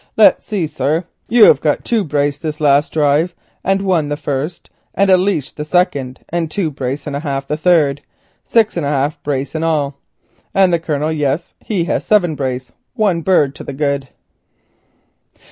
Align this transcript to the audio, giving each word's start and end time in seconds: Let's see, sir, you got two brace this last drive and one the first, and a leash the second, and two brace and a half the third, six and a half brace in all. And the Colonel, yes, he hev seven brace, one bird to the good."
Let's 0.17 0.47
see, 0.47 0.65
sir, 0.65 1.03
you 1.29 1.53
got 1.53 1.85
two 1.85 2.03
brace 2.03 2.39
this 2.39 2.59
last 2.59 2.91
drive 2.91 3.35
and 3.63 3.83
one 3.83 4.09
the 4.09 4.17
first, 4.17 4.71
and 4.95 5.11
a 5.11 5.15
leash 5.15 5.51
the 5.51 5.63
second, 5.63 6.21
and 6.29 6.49
two 6.49 6.71
brace 6.71 7.05
and 7.05 7.15
a 7.15 7.19
half 7.19 7.45
the 7.45 7.55
third, 7.55 8.01
six 8.43 8.75
and 8.75 8.83
a 8.83 8.89
half 8.89 9.21
brace 9.21 9.53
in 9.53 9.63
all. 9.63 9.99
And 10.55 10.73
the 10.73 10.79
Colonel, 10.79 11.11
yes, 11.11 11.53
he 11.63 11.83
hev 11.83 12.01
seven 12.01 12.33
brace, 12.33 12.71
one 12.95 13.21
bird 13.21 13.53
to 13.53 13.63
the 13.63 13.73
good." 13.73 14.07